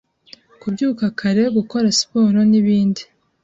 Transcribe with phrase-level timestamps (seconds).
[0.61, 3.01] kubyuka kare, gukora siporo n’ibindi.